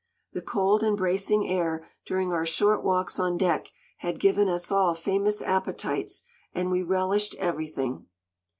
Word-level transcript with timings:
The 0.33 0.41
cold 0.41 0.81
and 0.81 0.97
bracing 0.97 1.47
air 1.47 1.87
during 2.07 2.33
our 2.33 2.43
short 2.43 2.83
walks 2.83 3.19
on 3.19 3.37
deck 3.37 3.71
had 3.99 4.19
given 4.19 4.49
us 4.49 4.71
all 4.71 4.95
famous 4.95 5.43
appetites, 5.43 6.23
and 6.55 6.71
we 6.71 6.81
relished 6.81 7.35
everything. 7.35 8.07